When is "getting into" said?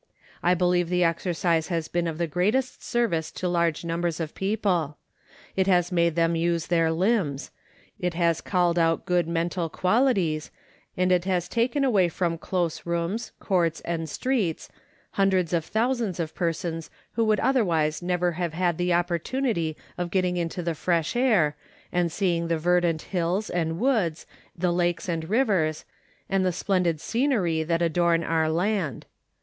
20.09-20.63